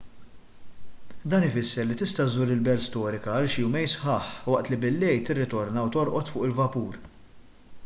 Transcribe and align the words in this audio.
dan 1.33 1.43
ifisser 1.49 1.87
li 1.89 1.97
tista' 1.99 2.25
żżur 2.29 2.53
il-belt 2.55 2.87
storika 2.87 3.35
għal 3.35 3.51
xi 3.57 3.67
jumejn 3.67 3.93
sħaħ 3.93 4.33
waqt 4.55 4.73
li 4.73 4.81
billejl 4.89 5.23
tirritorna 5.31 5.87
u 5.91 5.95
torqod 5.99 6.35
fuq 6.35 6.51
il-vapur 6.51 7.01